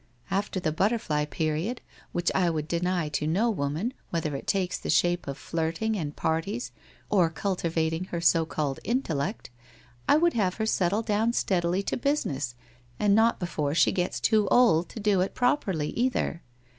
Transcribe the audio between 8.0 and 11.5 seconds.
her so called intel lect, I would have her settle down